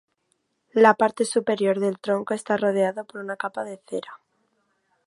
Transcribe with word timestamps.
La 0.73 0.95
parte 0.95 1.25
superior 1.25 1.79
del 1.79 1.99
tronco 1.99 2.33
está 2.33 2.57
rodeado 2.57 3.05
por 3.05 3.21
una 3.21 3.37
capa 3.37 3.63
de 3.63 3.79
cera. 3.87 4.19